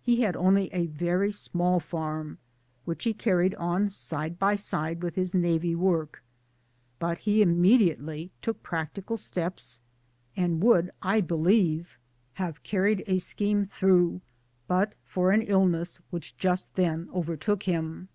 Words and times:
He 0.00 0.20
had 0.20 0.36
only 0.36 0.72
a 0.72 0.86
very 0.86 1.32
small 1.32 1.80
farm 1.80 2.38
which 2.84 3.02
he 3.02 3.12
carried 3.12 3.52
on 3.56 3.88
side 3.88 4.38
by 4.38 4.54
side 4.54 5.02
with 5.02 5.16
his 5.16 5.34
navvy 5.34 5.74
work, 5.74 6.22
but 7.00 7.18
he 7.18 7.42
immediately 7.42 8.30
took 8.40 8.62
practical 8.62 9.16
steps 9.16 9.80
and 10.36 10.62
would 10.62 10.84
1 10.84 10.92
I 11.02 11.20
believe 11.20 11.98
have 12.34 12.62
carried 12.62 12.98
288 13.06 13.06
MY 13.08 13.08
DAYS 13.08 13.14
AND 13.16 13.18
DREAMS 13.18 13.22
a 13.22 13.34
scheme 13.34 13.64
through 13.88 14.20
but 14.68 14.92
for 15.02 15.32
an 15.32 15.42
illness 15.42 16.00
which 16.10 16.36
just 16.36 16.74
then 16.76 17.08
overtook 17.12 17.64
him. 17.64 18.08